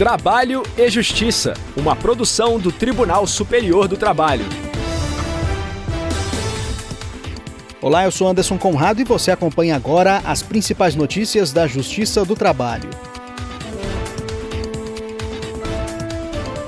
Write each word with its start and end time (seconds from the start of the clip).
Trabalho 0.00 0.62
e 0.78 0.88
Justiça, 0.88 1.52
uma 1.76 1.94
produção 1.94 2.58
do 2.58 2.72
Tribunal 2.72 3.26
Superior 3.26 3.86
do 3.86 3.98
Trabalho. 3.98 4.46
Olá, 7.82 8.04
eu 8.06 8.10
sou 8.10 8.26
Anderson 8.26 8.56
Conrado 8.56 9.02
e 9.02 9.04
você 9.04 9.30
acompanha 9.30 9.76
agora 9.76 10.22
as 10.24 10.40
principais 10.42 10.94
notícias 10.94 11.52
da 11.52 11.66
Justiça 11.66 12.24
do 12.24 12.34
Trabalho. 12.34 12.88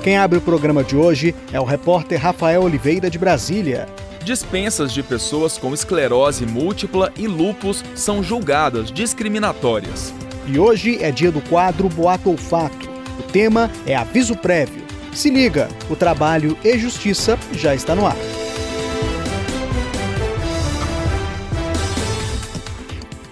Quem 0.03 0.15
abre 0.15 0.37
o 0.37 0.41
programa 0.41 0.83
de 0.83 0.95
hoje 0.95 1.33
é 1.51 1.59
o 1.59 1.65
repórter 1.65 2.21
Rafael 2.21 2.61
Oliveira 2.61 3.09
de 3.09 3.17
Brasília. 3.17 3.89
Dispensas 4.23 4.93
de 4.93 5.01
pessoas 5.01 5.57
com 5.57 5.73
esclerose 5.73 6.45
múltipla 6.45 7.11
e 7.17 7.25
lupus 7.25 7.83
são 7.95 8.21
julgadas 8.21 8.91
discriminatórias. 8.91 10.13
E 10.45 10.59
hoje 10.59 10.99
é 11.01 11.09
dia 11.09 11.31
do 11.31 11.41
quadro 11.41 11.89
Boato 11.89 12.29
Olfato. 12.29 12.92
O 12.92 12.92
tema 13.33 13.69
é 13.87 13.95
aviso 13.95 14.37
prévio. 14.37 14.83
Se 15.11 15.29
liga, 15.29 15.67
o 15.89 15.95
trabalho 15.95 16.55
e 16.63 16.77
justiça 16.77 17.37
já 17.51 17.73
está 17.73 17.95
no 17.95 18.05
ar. 18.05 18.15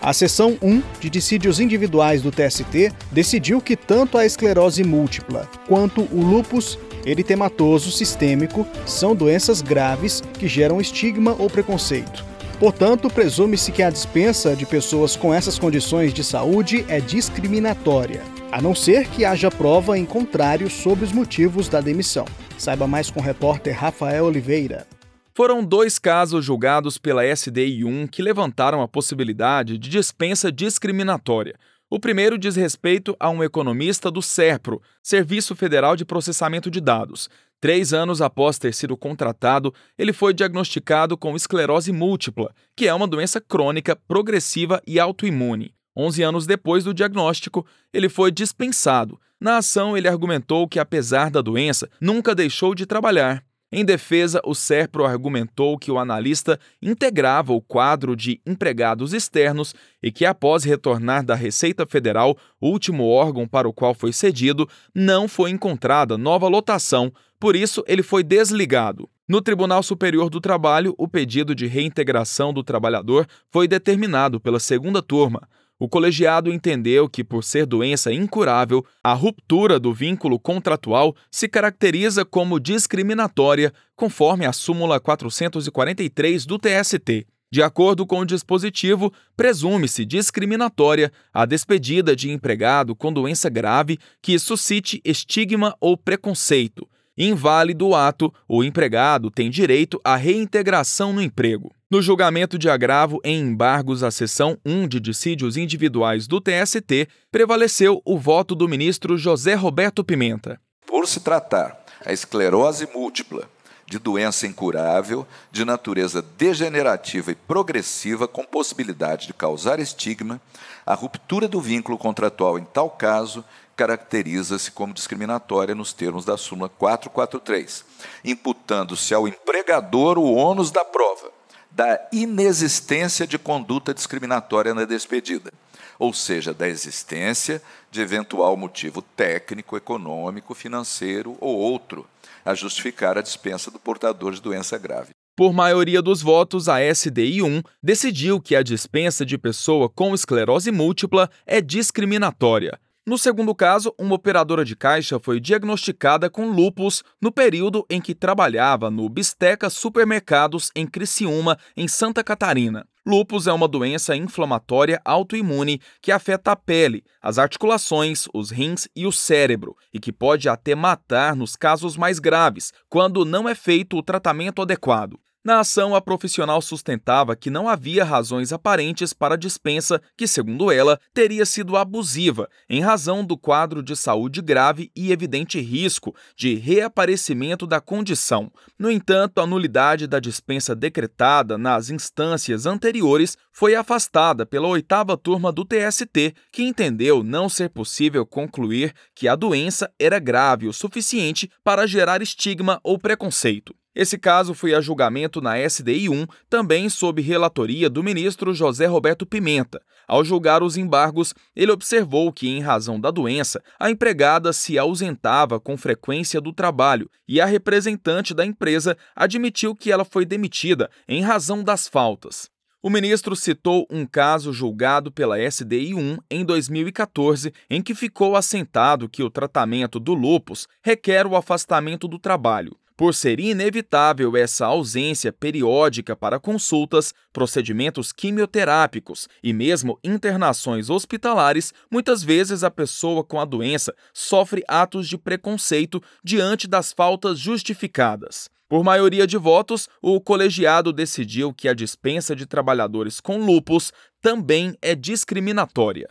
A 0.01 0.11
seção 0.13 0.57
1 0.59 0.81
de 0.99 1.11
dissídios 1.11 1.59
individuais 1.59 2.23
do 2.23 2.31
TST 2.31 2.91
decidiu 3.11 3.61
que 3.61 3.77
tanto 3.77 4.17
a 4.17 4.25
esclerose 4.25 4.83
múltipla 4.83 5.47
quanto 5.67 6.01
o 6.11 6.23
lúpus 6.23 6.79
eritematoso 7.05 7.91
sistêmico 7.91 8.65
são 8.87 9.15
doenças 9.15 9.61
graves 9.61 10.21
que 10.39 10.47
geram 10.47 10.81
estigma 10.81 11.35
ou 11.37 11.47
preconceito. 11.47 12.30
Portanto, 12.61 13.09
presume-se 13.09 13.73
que 13.73 13.83
a 13.83 13.89
dispensa 13.89 14.55
de 14.55 14.65
pessoas 14.65 15.17
com 15.17 15.33
essas 15.33 15.59
condições 15.59 16.13
de 16.13 16.23
saúde 16.23 16.85
é 16.87 17.01
discriminatória 17.01 18.21
a 18.51 18.61
não 18.61 18.75
ser 18.75 19.07
que 19.07 19.23
haja 19.23 19.49
prova 19.49 19.97
em 19.97 20.05
contrário 20.05 20.69
sobre 20.69 21.05
os 21.05 21.13
motivos 21.13 21.69
da 21.69 21.79
demissão. 21.79 22.25
Saiba 22.57 22.85
mais 22.85 23.09
com 23.09 23.19
o 23.19 23.23
repórter 23.23 23.75
Rafael 23.75 24.25
Oliveira. 24.25 24.85
Foram 25.33 25.63
dois 25.63 25.97
casos 25.97 26.43
julgados 26.43 26.97
pela 26.97 27.23
SDI1 27.23 28.09
que 28.09 28.21
levantaram 28.21 28.81
a 28.81 28.87
possibilidade 28.87 29.77
de 29.77 29.89
dispensa 29.89 30.51
discriminatória. 30.51 31.55
O 31.93 31.99
primeiro 31.99 32.37
diz 32.37 32.55
respeito 32.55 33.17
a 33.19 33.29
um 33.29 33.43
economista 33.43 34.09
do 34.09 34.21
SERPRO, 34.21 34.81
Serviço 35.03 35.57
Federal 35.57 35.93
de 35.93 36.05
Processamento 36.05 36.71
de 36.71 36.79
Dados. 36.79 37.29
Três 37.59 37.91
anos 37.91 38.21
após 38.21 38.57
ter 38.57 38.73
sido 38.73 38.95
contratado, 38.95 39.73
ele 39.97 40.13
foi 40.13 40.33
diagnosticado 40.33 41.17
com 41.17 41.35
esclerose 41.35 41.91
múltipla, 41.91 42.55
que 42.77 42.87
é 42.87 42.93
uma 42.93 43.05
doença 43.05 43.41
crônica, 43.41 43.93
progressiva 44.07 44.81
e 44.87 45.01
autoimune. 45.01 45.75
Onze 45.93 46.23
anos 46.23 46.47
depois 46.47 46.85
do 46.85 46.93
diagnóstico, 46.93 47.67
ele 47.93 48.07
foi 48.07 48.31
dispensado. 48.31 49.19
Na 49.37 49.57
ação, 49.57 49.97
ele 49.97 50.07
argumentou 50.07 50.69
que, 50.69 50.79
apesar 50.79 51.29
da 51.29 51.41
doença, 51.41 51.89
nunca 51.99 52.33
deixou 52.33 52.73
de 52.73 52.85
trabalhar. 52.85 53.43
Em 53.73 53.85
defesa, 53.85 54.41
o 54.43 54.53
SERPRO 54.53 55.05
argumentou 55.05 55.77
que 55.77 55.89
o 55.89 55.97
analista 55.97 56.59
integrava 56.81 57.53
o 57.53 57.61
quadro 57.61 58.17
de 58.17 58.41
empregados 58.45 59.13
externos 59.13 59.73
e 60.03 60.11
que, 60.11 60.25
após 60.25 60.65
retornar 60.65 61.23
da 61.23 61.35
Receita 61.35 61.85
Federal, 61.85 62.37
último 62.61 63.07
órgão 63.07 63.47
para 63.47 63.69
o 63.69 63.73
qual 63.73 63.93
foi 63.93 64.11
cedido, 64.11 64.67
não 64.93 65.25
foi 65.25 65.51
encontrada 65.51 66.17
nova 66.17 66.49
lotação, 66.49 67.13
por 67.39 67.55
isso 67.55 67.81
ele 67.87 68.03
foi 68.03 68.23
desligado. 68.23 69.09
No 69.25 69.41
Tribunal 69.41 69.81
Superior 69.81 70.29
do 70.29 70.41
Trabalho, 70.41 70.93
o 70.97 71.07
pedido 71.07 71.55
de 71.55 71.65
reintegração 71.65 72.51
do 72.51 72.65
trabalhador 72.65 73.25
foi 73.49 73.69
determinado 73.69 74.41
pela 74.41 74.59
segunda 74.59 75.01
turma. 75.01 75.47
O 75.81 75.89
colegiado 75.89 76.53
entendeu 76.53 77.09
que, 77.09 77.23
por 77.23 77.43
ser 77.43 77.65
doença 77.65 78.13
incurável, 78.13 78.85
a 79.03 79.13
ruptura 79.13 79.79
do 79.79 79.91
vínculo 79.91 80.37
contratual 80.37 81.15
se 81.31 81.49
caracteriza 81.49 82.23
como 82.23 82.59
discriminatória, 82.59 83.73
conforme 83.95 84.45
a 84.45 84.53
súmula 84.53 84.99
443 84.99 86.45
do 86.45 86.59
TST. 86.59 87.25
De 87.51 87.63
acordo 87.63 88.05
com 88.05 88.19
o 88.19 88.25
dispositivo, 88.25 89.11
presume-se 89.35 90.05
discriminatória 90.05 91.11
a 91.33 91.47
despedida 91.47 92.15
de 92.15 92.29
empregado 92.29 92.95
com 92.95 93.11
doença 93.11 93.49
grave 93.49 93.97
que 94.21 94.37
suscite 94.37 95.01
estigma 95.03 95.75
ou 95.81 95.97
preconceito. 95.97 96.87
Inválido 97.17 97.89
o 97.89 97.95
ato, 97.95 98.33
o 98.47 98.63
empregado 98.63 99.29
tem 99.29 99.49
direito 99.49 99.99
à 100.03 100.15
reintegração 100.15 101.11
no 101.11 101.21
emprego. 101.21 101.71
No 101.89 102.01
julgamento 102.01 102.57
de 102.57 102.69
agravo 102.69 103.19
em 103.23 103.41
embargos 103.41 104.01
à 104.01 104.09
seção 104.09 104.57
1 104.65 104.87
de 104.87 104.99
dissídios 104.99 105.57
individuais 105.57 106.25
do 106.25 106.39
TST, 106.39 107.09
prevaleceu 107.29 108.01
o 108.05 108.17
voto 108.17 108.55
do 108.55 108.67
ministro 108.67 109.17
José 109.17 109.55
Roberto 109.55 110.03
Pimenta. 110.03 110.57
Por 110.87 111.05
se 111.05 111.19
tratar 111.19 111.83
a 112.05 112.13
esclerose 112.13 112.87
múltipla 112.93 113.49
de 113.85 113.99
doença 113.99 114.47
incurável, 114.47 115.27
de 115.51 115.65
natureza 115.65 116.21
degenerativa 116.37 117.29
e 117.29 117.35
progressiva, 117.35 118.25
com 118.25 118.45
possibilidade 118.45 119.27
de 119.27 119.33
causar 119.33 119.81
estigma, 119.81 120.39
a 120.85 120.93
ruptura 120.93 121.45
do 121.45 121.59
vínculo 121.59 121.97
contratual 121.97 122.57
em 122.57 122.63
tal 122.63 122.89
caso 122.89 123.43
caracteriza-se 123.81 124.69
como 124.69 124.93
discriminatória 124.93 125.73
nos 125.73 125.91
termos 125.91 126.23
da 126.23 126.37
súmula 126.37 126.69
443, 126.69 127.83
imputando-se 128.23 129.11
ao 129.11 129.27
empregador 129.27 130.19
o 130.19 130.33
ônus 130.33 130.69
da 130.69 130.85
prova 130.85 131.31
da 131.71 131.99
inexistência 132.11 133.25
de 133.25 133.39
conduta 133.39 133.91
discriminatória 133.91 134.73
na 134.75 134.85
despedida, 134.85 135.51
ou 135.97 136.13
seja, 136.13 136.53
da 136.53 136.67
existência 136.67 137.59
de 137.89 138.01
eventual 138.01 138.55
motivo 138.55 139.01
técnico, 139.01 139.75
econômico, 139.75 140.53
financeiro 140.53 141.35
ou 141.39 141.57
outro 141.57 142.05
a 142.45 142.53
justificar 142.53 143.17
a 143.17 143.21
dispensa 143.21 143.71
do 143.71 143.79
portador 143.79 144.33
de 144.33 144.41
doença 144.41 144.77
grave. 144.77 145.09
Por 145.35 145.53
maioria 145.53 146.03
dos 146.03 146.21
votos, 146.21 146.69
a 146.69 146.79
SDI1 146.79 147.63
decidiu 147.81 148.39
que 148.39 148.55
a 148.55 148.61
dispensa 148.61 149.25
de 149.25 149.39
pessoa 149.39 149.89
com 149.89 150.13
esclerose 150.13 150.71
múltipla 150.71 151.31
é 151.47 151.61
discriminatória. 151.61 152.77
No 153.11 153.17
segundo 153.17 153.53
caso, 153.53 153.93
uma 153.99 154.15
operadora 154.15 154.63
de 154.63 154.73
caixa 154.73 155.19
foi 155.19 155.37
diagnosticada 155.37 156.29
com 156.29 156.49
lúpus 156.49 157.03
no 157.21 157.29
período 157.29 157.85
em 157.89 157.99
que 157.99 158.15
trabalhava 158.15 158.89
no 158.89 159.09
Bisteca 159.09 159.69
Supermercados 159.69 160.71
em 160.73 160.87
Criciúma, 160.87 161.57
em 161.75 161.89
Santa 161.89 162.23
Catarina. 162.23 162.87
Lúpus 163.05 163.47
é 163.47 163.51
uma 163.51 163.67
doença 163.67 164.15
inflamatória 164.15 165.01
autoimune 165.03 165.81
que 166.01 166.09
afeta 166.09 166.53
a 166.53 166.55
pele, 166.55 167.03
as 167.21 167.37
articulações, 167.37 168.29
os 168.33 168.49
rins 168.49 168.87
e 168.95 169.05
o 169.05 169.11
cérebro, 169.11 169.75
e 169.93 169.99
que 169.99 170.13
pode 170.13 170.47
até 170.47 170.73
matar 170.73 171.35
nos 171.35 171.57
casos 171.57 171.97
mais 171.97 172.17
graves, 172.17 172.71
quando 172.87 173.25
não 173.25 173.49
é 173.49 173.53
feito 173.53 173.97
o 173.97 174.01
tratamento 174.01 174.61
adequado. 174.61 175.19
Na 175.43 175.61
ação, 175.61 175.95
a 175.95 176.01
profissional 176.01 176.61
sustentava 176.61 177.35
que 177.35 177.49
não 177.49 177.67
havia 177.67 178.05
razões 178.05 178.53
aparentes 178.53 179.11
para 179.11 179.33
a 179.33 179.37
dispensa, 179.37 179.99
que, 180.15 180.27
segundo 180.27 180.71
ela, 180.71 180.99
teria 181.15 181.47
sido 181.47 181.75
abusiva, 181.75 182.47
em 182.69 182.79
razão 182.79 183.25
do 183.25 183.35
quadro 183.35 183.81
de 183.81 183.95
saúde 183.95 184.39
grave 184.39 184.91
e 184.95 185.11
evidente 185.11 185.59
risco 185.59 186.15
de 186.35 186.53
reaparecimento 186.53 187.65
da 187.65 187.81
condição. 187.81 188.51
No 188.77 188.91
entanto, 188.91 189.41
a 189.41 189.47
nulidade 189.47 190.05
da 190.05 190.19
dispensa 190.19 190.75
decretada 190.75 191.57
nas 191.57 191.89
instâncias 191.89 192.67
anteriores 192.67 193.35
foi 193.51 193.73
afastada 193.73 194.45
pela 194.45 194.67
oitava 194.67 195.17
turma 195.17 195.51
do 195.51 195.65
TST, 195.65 196.35
que 196.51 196.61
entendeu 196.61 197.23
não 197.23 197.49
ser 197.49 197.69
possível 197.69 198.27
concluir 198.27 198.93
que 199.15 199.27
a 199.27 199.35
doença 199.35 199.91
era 199.97 200.19
grave 200.19 200.67
o 200.67 200.73
suficiente 200.73 201.49
para 201.63 201.87
gerar 201.87 202.21
estigma 202.21 202.79
ou 202.83 202.99
preconceito. 202.99 203.73
Esse 203.93 204.17
caso 204.17 204.53
foi 204.53 204.73
a 204.73 204.79
julgamento 204.79 205.41
na 205.41 205.57
SDI1, 205.57 206.29
também 206.49 206.87
sob 206.87 207.21
relatoria 207.21 207.89
do 207.89 208.01
ministro 208.01 208.53
José 208.53 208.85
Roberto 208.85 209.25
Pimenta. 209.25 209.81
Ao 210.07 210.23
julgar 210.23 210.63
os 210.63 210.77
embargos, 210.77 211.33
ele 211.53 211.73
observou 211.73 212.31
que, 212.31 212.47
em 212.47 212.61
razão 212.61 212.99
da 212.99 213.11
doença, 213.11 213.61
a 213.77 213.91
empregada 213.91 214.53
se 214.53 214.77
ausentava 214.77 215.59
com 215.59 215.77
frequência 215.77 216.39
do 216.39 216.53
trabalho 216.53 217.09
e 217.27 217.41
a 217.41 217.45
representante 217.45 218.33
da 218.33 218.45
empresa 218.45 218.97
admitiu 219.13 219.75
que 219.75 219.91
ela 219.91 220.05
foi 220.05 220.25
demitida 220.25 220.89
em 221.07 221.21
razão 221.21 221.61
das 221.61 221.87
faltas. 221.87 222.49
O 222.83 222.89
ministro 222.89 223.35
citou 223.35 223.85
um 223.91 224.07
caso 224.07 224.51
julgado 224.51 225.11
pela 225.11 225.37
SDI1 225.37 226.17
em 226.31 226.43
2014, 226.43 227.53
em 227.69 227.81
que 227.81 227.93
ficou 227.93 228.35
assentado 228.35 229.07
que 229.07 229.21
o 229.21 229.29
tratamento 229.29 229.99
do 229.99 230.13
lupus 230.13 230.67
requer 230.81 231.27
o 231.27 231.35
afastamento 231.35 232.07
do 232.07 232.17
trabalho. 232.17 232.75
Por 233.01 233.15
ser 233.15 233.39
inevitável 233.39 234.37
essa 234.37 234.67
ausência 234.67 235.33
periódica 235.33 236.15
para 236.15 236.39
consultas, 236.39 237.15
procedimentos 237.33 238.11
quimioterápicos 238.11 239.27
e 239.41 239.51
mesmo 239.53 239.97
internações 240.03 240.87
hospitalares, 240.87 241.73
muitas 241.89 242.21
vezes 242.21 242.63
a 242.63 242.69
pessoa 242.69 243.23
com 243.23 243.39
a 243.39 243.43
doença 243.43 243.91
sofre 244.13 244.63
atos 244.67 245.07
de 245.07 245.17
preconceito 245.17 245.99
diante 246.23 246.67
das 246.67 246.93
faltas 246.93 247.39
justificadas. 247.39 248.47
Por 248.69 248.83
maioria 248.83 249.25
de 249.25 249.35
votos, 249.35 249.89
o 249.99 250.21
colegiado 250.21 250.93
decidiu 250.93 251.51
que 251.51 251.67
a 251.67 251.73
dispensa 251.73 252.35
de 252.35 252.45
trabalhadores 252.45 253.19
com 253.19 253.43
lupus 253.43 253.91
também 254.21 254.77
é 254.79 254.93
discriminatória. 254.93 256.07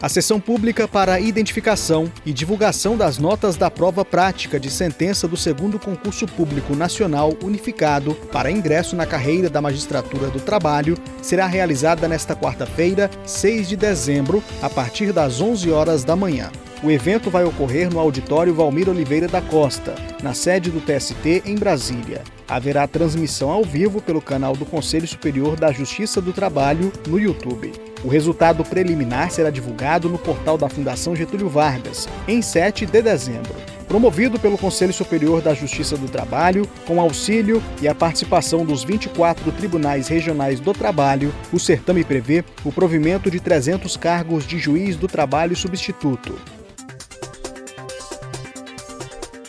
A 0.00 0.08
sessão 0.08 0.38
pública 0.38 0.86
para 0.86 1.14
a 1.14 1.20
identificação 1.20 2.10
e 2.24 2.32
divulgação 2.32 2.96
das 2.96 3.18
notas 3.18 3.56
da 3.56 3.68
prova 3.68 4.04
prática 4.04 4.58
de 4.60 4.70
sentença 4.70 5.26
do 5.26 5.36
segundo 5.36 5.76
concurso 5.76 6.24
público 6.24 6.76
nacional 6.76 7.32
unificado 7.42 8.14
para 8.30 8.50
ingresso 8.50 8.94
na 8.94 9.04
carreira 9.04 9.50
da 9.50 9.60
magistratura 9.60 10.28
do 10.28 10.38
trabalho 10.38 10.96
será 11.20 11.46
realizada 11.46 12.06
nesta 12.06 12.36
quarta-feira, 12.36 13.10
6 13.26 13.68
de 13.68 13.76
dezembro, 13.76 14.42
a 14.62 14.70
partir 14.70 15.12
das 15.12 15.40
11 15.40 15.68
horas 15.72 16.04
da 16.04 16.14
manhã. 16.14 16.52
O 16.80 16.92
evento 16.92 17.28
vai 17.28 17.42
ocorrer 17.42 17.92
no 17.92 17.98
auditório 17.98 18.54
Valmir 18.54 18.88
Oliveira 18.88 19.26
da 19.26 19.42
Costa, 19.42 19.96
na 20.22 20.32
sede 20.32 20.70
do 20.70 20.80
TST 20.80 21.42
em 21.44 21.56
Brasília. 21.56 22.22
Haverá 22.46 22.86
transmissão 22.86 23.50
ao 23.50 23.64
vivo 23.64 24.00
pelo 24.00 24.22
canal 24.22 24.54
do 24.54 24.64
Conselho 24.64 25.08
Superior 25.08 25.56
da 25.56 25.72
Justiça 25.72 26.20
do 26.20 26.32
Trabalho 26.32 26.92
no 27.08 27.18
YouTube. 27.18 27.87
O 28.04 28.08
resultado 28.08 28.64
preliminar 28.64 29.30
será 29.30 29.50
divulgado 29.50 30.08
no 30.08 30.18
portal 30.18 30.56
da 30.56 30.68
Fundação 30.68 31.16
Getúlio 31.16 31.48
Vargas, 31.48 32.08
em 32.28 32.40
7 32.40 32.86
de 32.86 33.02
dezembro. 33.02 33.54
Promovido 33.88 34.38
pelo 34.38 34.58
Conselho 34.58 34.92
Superior 34.92 35.40
da 35.40 35.54
Justiça 35.54 35.96
do 35.96 36.08
Trabalho, 36.08 36.68
com 36.86 37.00
auxílio 37.00 37.62
e 37.80 37.88
a 37.88 37.94
participação 37.94 38.64
dos 38.64 38.84
24 38.84 39.50
tribunais 39.52 40.08
regionais 40.08 40.60
do 40.60 40.72
trabalho, 40.74 41.34
o 41.52 41.58
certame 41.58 42.04
prevê 42.04 42.44
o 42.64 42.70
provimento 42.70 43.30
de 43.30 43.40
300 43.40 43.96
cargos 43.96 44.46
de 44.46 44.58
juiz 44.58 44.94
do 44.94 45.08
trabalho 45.08 45.56
substituto. 45.56 46.38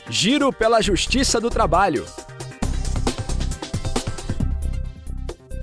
Giro 0.10 0.52
pela 0.52 0.82
Justiça 0.82 1.40
do 1.40 1.50
Trabalho. 1.50 2.06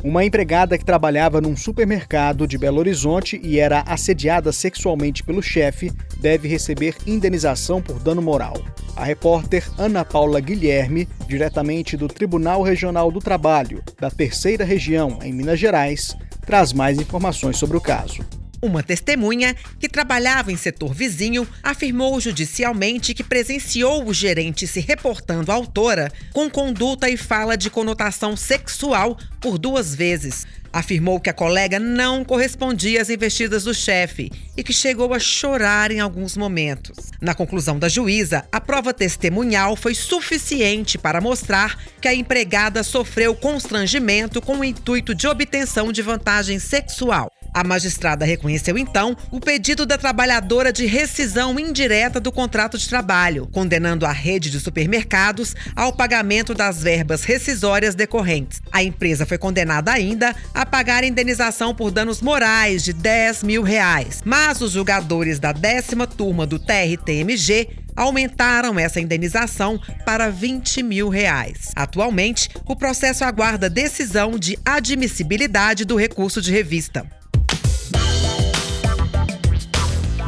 Uma 0.07 0.25
empregada 0.25 0.79
que 0.79 0.85
trabalhava 0.85 1.41
num 1.41 1.57
supermercado 1.57 2.47
de 2.47 2.57
Belo 2.57 2.79
Horizonte 2.79 3.41
e 3.43 3.59
era 3.59 3.81
assediada 3.81 4.53
sexualmente 4.53 5.25
pelo 5.25 5.43
chefe 5.43 5.91
deve 6.21 6.47
receber 6.47 6.95
indenização 7.05 7.83
por 7.83 7.99
dano 7.99 8.23
moral. 8.23 8.55
A 8.95 9.03
repórter 9.03 9.69
Ana 9.77 10.05
Paula 10.05 10.39
Guilherme, 10.39 11.09
diretamente 11.27 11.97
do 11.97 12.07
Tribunal 12.07 12.63
Regional 12.63 13.11
do 13.11 13.19
Trabalho, 13.19 13.83
da 14.01 14.09
Terceira 14.09 14.65
Região, 14.65 15.19
em 15.25 15.33
Minas 15.33 15.59
Gerais, 15.59 16.17
traz 16.47 16.73
mais 16.73 17.01
informações 17.01 17.57
sobre 17.57 17.77
o 17.77 17.81
caso. 17.81 18.25
Uma 18.63 18.83
testemunha 18.83 19.55
que 19.79 19.89
trabalhava 19.89 20.51
em 20.51 20.57
setor 20.57 20.95
vizinho 20.95 21.47
afirmou 21.63 22.19
judicialmente 22.21 23.15
que 23.15 23.23
presenciou 23.23 24.07
o 24.07 24.15
gerente 24.15 24.67
se 24.67 24.81
reportando 24.81 25.53
à 25.53 25.55
autora 25.55 26.11
com 26.33 26.49
conduta 26.49 27.09
e 27.09 27.17
fala 27.17 27.57
de 27.57 27.69
conotação 27.69 28.37
sexual 28.37 29.19
por 29.41 29.59
duas 29.59 29.95
vezes. 29.95 30.47
Afirmou 30.73 31.21
que 31.21 31.31
a 31.31 31.35
colega 31.35 31.79
não 31.79 32.25
correspondia 32.25 33.01
às 33.01 33.09
investidas 33.09 33.65
do 33.65 33.73
chefe 33.73 34.31
e 34.57 34.63
que 34.63 34.73
chegou 34.73 35.15
a 35.15 35.19
chorar 35.19 35.91
em 35.91 36.01
alguns 36.01 36.37
momentos. 36.37 36.97
Na 37.21 37.35
conclusão 37.35 37.79
da 37.79 37.89
juíza, 37.89 38.47
a 38.53 38.61
prova 38.61 38.93
testemunhal 38.93 39.75
foi 39.75 39.95
suficiente 39.95 40.99
para 40.99 41.21
mostrar 41.21 41.79
que 42.01 42.09
a 42.09 42.15
empregada 42.15 42.83
sofreu 42.83 43.35
constrangimento 43.35 44.43
com 44.43 44.59
o 44.59 44.65
intuito 44.65 45.15
de 45.15 45.27
obtenção 45.27 45.91
de 45.91 46.03
vantagem 46.03 46.59
sexual. 46.59 47.31
A 47.57 47.65
magistrada 47.65 48.27
reconheceu 48.27 48.77
então 48.77 49.17
o 49.31 49.41
pedido 49.41 49.87
da 49.87 49.97
trabalhadora 49.97 50.71
de 50.71 50.85
rescisão 50.85 51.59
indireta 51.59 52.21
do 52.21 52.31
contrato 52.31 52.77
de 52.77 52.87
trabalho, 52.87 53.49
condenando 53.51 54.05
a 54.05 54.13
rede 54.13 54.51
de 54.51 54.61
supermercados 54.61 55.57
ao 55.75 55.91
pagamento 55.91 56.53
das 56.53 56.83
verbas 56.83 57.25
rescisórias 57.25 57.95
decorrentes. 57.95 58.61
A 58.71 58.83
empresa 58.83 59.25
foi 59.25 59.39
condenada 59.39 59.91
ainda 59.91 60.37
a 60.53 60.67
pagar 60.67 61.03
indenização 61.03 61.75
por 61.75 61.91
danos 61.91 62.21
morais 62.21 62.85
de 62.85 62.93
10 62.93 63.45
mil 63.45 63.63
reais. 63.63 64.21
Mas 64.23 64.61
os 64.61 64.73
julgadores 64.73 65.39
da 65.39 65.53
décima 65.53 66.07
turma 66.07 66.47
do 66.47 66.59
TRTMG 66.59 67.71
aumentaram 67.97 68.79
essa 68.79 69.01
indenização 69.01 69.81
para 70.05 70.29
20 70.29 70.83
mil 70.83 71.09
reais. 71.09 71.73
Atualmente, 71.75 72.51
o 72.67 72.77
processo 72.77 73.25
aguarda 73.25 73.71
decisão 73.71 74.39
de 74.39 74.59
admissibilidade 74.63 75.87
do 75.87 75.97
recurso 75.97 76.43
de 76.43 76.53
revista. 76.53 77.11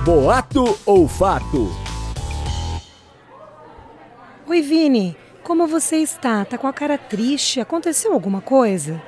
Boato 0.08 0.64
ou 0.86 1.06
fato? 1.06 1.68
Oi, 4.46 4.62
Vini. 4.62 5.14
Como 5.42 5.66
você 5.66 5.96
está? 5.96 6.46
Tá 6.46 6.56
com 6.56 6.66
a 6.66 6.72
cara 6.72 6.96
triste? 6.96 7.60
Aconteceu 7.60 8.14
alguma 8.14 8.40
coisa? 8.40 9.02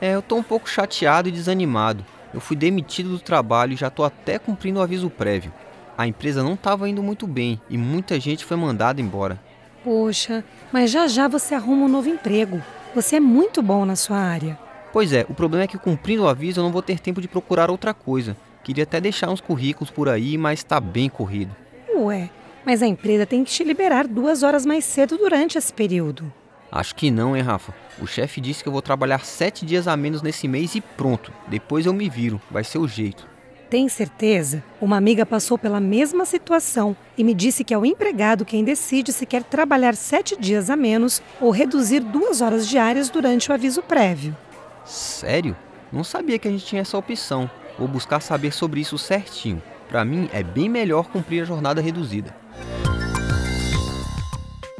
É, 0.00 0.14
eu 0.14 0.22
tô 0.22 0.36
um 0.36 0.44
pouco 0.44 0.70
chateado 0.70 1.28
e 1.28 1.32
desanimado. 1.32 2.06
Eu 2.32 2.40
fui 2.40 2.54
demitido 2.54 3.08
do 3.08 3.18
trabalho 3.18 3.72
e 3.72 3.76
já 3.76 3.90
tô 3.90 4.04
até 4.04 4.38
cumprindo 4.38 4.78
o 4.78 4.82
aviso 4.84 5.10
prévio. 5.10 5.52
A 5.98 6.06
empresa 6.06 6.40
não 6.40 6.54
estava 6.54 6.88
indo 6.88 7.02
muito 7.02 7.26
bem 7.26 7.60
e 7.68 7.76
muita 7.76 8.20
gente 8.20 8.44
foi 8.44 8.56
mandada 8.56 9.00
embora. 9.00 9.40
Poxa, 9.82 10.44
mas 10.70 10.88
já 10.88 11.08
já 11.08 11.26
você 11.26 11.56
arruma 11.56 11.86
um 11.86 11.88
novo 11.88 12.08
emprego. 12.08 12.62
Você 12.94 13.16
é 13.16 13.20
muito 13.20 13.60
bom 13.60 13.84
na 13.84 13.96
sua 13.96 14.18
área. 14.18 14.56
Pois 14.92 15.12
é, 15.12 15.26
o 15.28 15.34
problema 15.34 15.64
é 15.64 15.66
que 15.66 15.78
cumprindo 15.78 16.22
o 16.22 16.28
aviso 16.28 16.60
eu 16.60 16.64
não 16.64 16.70
vou 16.70 16.80
ter 16.80 17.00
tempo 17.00 17.20
de 17.20 17.26
procurar 17.26 17.72
outra 17.72 17.92
coisa. 17.92 18.36
Queria 18.64 18.84
até 18.84 18.98
deixar 18.98 19.30
uns 19.30 19.42
currículos 19.42 19.90
por 19.90 20.08
aí, 20.08 20.38
mas 20.38 20.60
está 20.60 20.80
bem 20.80 21.10
corrido. 21.10 21.54
Ué, 21.94 22.30
mas 22.64 22.82
a 22.82 22.86
empresa 22.86 23.26
tem 23.26 23.44
que 23.44 23.50
te 23.50 23.62
liberar 23.62 24.08
duas 24.08 24.42
horas 24.42 24.64
mais 24.64 24.86
cedo 24.86 25.18
durante 25.18 25.58
esse 25.58 25.72
período. 25.72 26.32
Acho 26.72 26.94
que 26.94 27.10
não, 27.10 27.36
hein, 27.36 27.42
Rafa? 27.42 27.74
O 28.00 28.06
chefe 28.06 28.40
disse 28.40 28.62
que 28.62 28.68
eu 28.68 28.72
vou 28.72 28.82
trabalhar 28.82 29.24
sete 29.24 29.64
dias 29.64 29.86
a 29.86 29.96
menos 29.96 30.22
nesse 30.22 30.48
mês 30.48 30.74
e 30.74 30.80
pronto. 30.80 31.30
Depois 31.46 31.86
eu 31.86 31.92
me 31.92 32.08
viro. 32.08 32.40
Vai 32.50 32.64
ser 32.64 32.78
o 32.78 32.88
jeito. 32.88 33.28
Tem 33.68 33.88
certeza? 33.88 34.64
Uma 34.80 34.96
amiga 34.96 35.26
passou 35.26 35.58
pela 35.58 35.78
mesma 35.78 36.24
situação 36.24 36.96
e 37.18 37.22
me 37.22 37.34
disse 37.34 37.64
que 37.64 37.74
é 37.74 37.78
o 37.78 37.84
empregado 37.84 38.44
quem 38.44 38.64
decide 38.64 39.12
se 39.12 39.26
quer 39.26 39.42
trabalhar 39.42 39.94
sete 39.94 40.36
dias 40.40 40.70
a 40.70 40.76
menos 40.76 41.22
ou 41.40 41.50
reduzir 41.50 42.00
duas 42.00 42.40
horas 42.40 42.66
diárias 42.66 43.10
durante 43.10 43.50
o 43.50 43.54
aviso 43.54 43.82
prévio. 43.82 44.36
Sério? 44.84 45.56
Não 45.92 46.02
sabia 46.02 46.38
que 46.38 46.48
a 46.48 46.50
gente 46.50 46.64
tinha 46.64 46.82
essa 46.82 46.98
opção. 46.98 47.48
Vou 47.78 47.88
buscar 47.88 48.20
saber 48.20 48.52
sobre 48.52 48.80
isso 48.80 48.98
certinho. 48.98 49.62
Para 49.88 50.04
mim, 50.04 50.28
é 50.32 50.42
bem 50.42 50.68
melhor 50.68 51.08
cumprir 51.08 51.42
a 51.42 51.44
jornada 51.44 51.80
reduzida. 51.80 52.34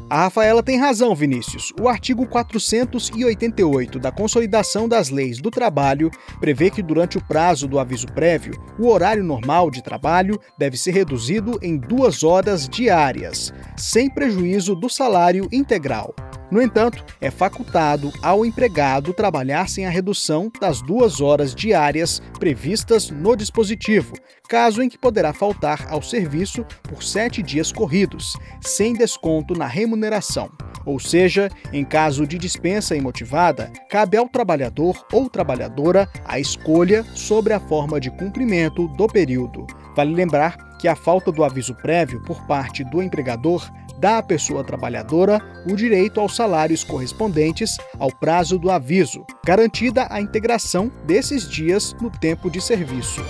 A 0.08 0.24
Rafaela 0.24 0.62
tem 0.62 0.78
razão, 0.78 1.14
Vinícius. 1.14 1.72
O 1.80 1.88
artigo 1.88 2.26
488 2.26 3.98
da 3.98 4.12
Consolidação 4.12 4.86
das 4.86 5.08
Leis 5.08 5.40
do 5.40 5.50
Trabalho 5.50 6.10
prevê 6.38 6.70
que, 6.70 6.82
durante 6.82 7.18
o 7.18 7.24
prazo 7.24 7.66
do 7.66 7.78
aviso 7.78 8.06
prévio, 8.06 8.54
o 8.78 8.88
horário 8.88 9.24
normal 9.24 9.70
de 9.70 9.82
trabalho 9.82 10.38
deve 10.58 10.76
ser 10.76 10.92
reduzido 10.92 11.58
em 11.62 11.76
duas 11.76 12.22
horas 12.22 12.68
diárias, 12.68 13.52
sem 13.76 14.08
prejuízo 14.08 14.76
do 14.76 14.88
salário 14.88 15.48
integral. 15.50 16.14
No 16.54 16.62
entanto, 16.62 17.04
é 17.20 17.32
facultado 17.32 18.12
ao 18.22 18.46
empregado 18.46 19.12
trabalhar 19.12 19.68
sem 19.68 19.86
a 19.86 19.90
redução 19.90 20.52
das 20.60 20.80
duas 20.80 21.20
horas 21.20 21.52
diárias 21.52 22.22
previstas 22.38 23.10
no 23.10 23.34
dispositivo, 23.34 24.14
caso 24.48 24.80
em 24.80 24.88
que 24.88 24.96
poderá 24.96 25.32
faltar 25.32 25.84
ao 25.90 26.00
serviço 26.00 26.64
por 26.84 27.02
sete 27.02 27.42
dias 27.42 27.72
corridos, 27.72 28.36
sem 28.60 28.94
desconto 28.94 29.58
na 29.58 29.66
remuneração. 29.66 30.48
Ou 30.86 31.00
seja, 31.00 31.50
em 31.72 31.84
caso 31.84 32.24
de 32.24 32.38
dispensa 32.38 32.94
imotivada, 32.94 33.72
cabe 33.90 34.16
ao 34.16 34.28
trabalhador 34.28 35.04
ou 35.12 35.28
trabalhadora 35.28 36.08
a 36.24 36.38
escolha 36.38 37.02
sobre 37.16 37.52
a 37.52 37.58
forma 37.58 37.98
de 37.98 38.12
cumprimento 38.12 38.86
do 38.96 39.08
período. 39.08 39.66
Vale 39.96 40.14
lembrar 40.14 40.73
que 40.78 40.88
a 40.88 40.94
falta 40.94 41.30
do 41.30 41.44
aviso 41.44 41.74
prévio 41.74 42.20
por 42.22 42.42
parte 42.46 42.84
do 42.84 43.02
empregador 43.02 43.70
dá 43.98 44.18
à 44.18 44.22
pessoa 44.22 44.64
trabalhadora 44.64 45.40
o 45.66 45.74
direito 45.74 46.20
aos 46.20 46.34
salários 46.36 46.84
correspondentes 46.84 47.76
ao 47.98 48.10
prazo 48.10 48.58
do 48.58 48.70
aviso, 48.70 49.24
garantida 49.44 50.06
a 50.10 50.20
integração 50.20 50.90
desses 51.06 51.48
dias 51.48 51.94
no 52.00 52.10
tempo 52.10 52.50
de 52.50 52.60
serviço. 52.60 53.24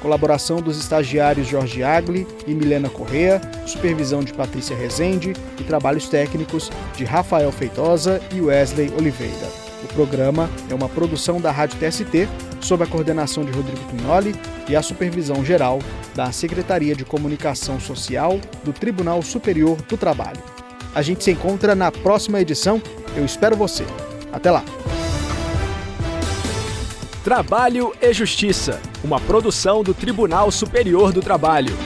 colaboração 0.00 0.60
dos 0.60 0.76
estagiários 0.78 1.46
Jorge 1.46 1.84
Agli 1.84 2.26
e 2.46 2.54
Milena 2.54 2.88
Correa, 2.88 3.40
supervisão 3.66 4.24
de 4.24 4.32
Patrícia 4.32 4.74
Rezende 4.76 5.34
e 5.60 5.64
trabalhos 5.64 6.08
técnicos 6.08 6.70
de 6.96 7.04
Rafael 7.04 7.52
Feitosa 7.52 8.20
e 8.34 8.40
Wesley 8.40 8.90
Oliveira. 8.98 9.67
O 9.90 9.94
programa 9.94 10.50
é 10.70 10.74
uma 10.74 10.88
produção 10.88 11.40
da 11.40 11.50
Rádio 11.50 11.78
TST 11.78 12.28
sob 12.60 12.84
a 12.84 12.86
coordenação 12.86 13.44
de 13.44 13.52
Rodrigo 13.52 13.80
Pignoli 13.86 14.34
e 14.68 14.76
a 14.76 14.82
supervisão 14.82 15.44
geral 15.44 15.80
da 16.14 16.30
Secretaria 16.30 16.94
de 16.94 17.04
Comunicação 17.04 17.80
Social 17.80 18.38
do 18.64 18.72
Tribunal 18.72 19.22
Superior 19.22 19.76
do 19.82 19.96
Trabalho. 19.96 20.40
A 20.94 21.02
gente 21.02 21.24
se 21.24 21.30
encontra 21.30 21.74
na 21.74 21.90
próxima 21.90 22.40
edição. 22.40 22.82
Eu 23.16 23.24
espero 23.24 23.56
você. 23.56 23.84
Até 24.32 24.50
lá. 24.50 24.64
Trabalho 27.22 27.92
e 28.00 28.12
Justiça, 28.12 28.80
uma 29.04 29.20
produção 29.20 29.82
do 29.82 29.92
Tribunal 29.92 30.50
Superior 30.50 31.12
do 31.12 31.20
Trabalho. 31.20 31.76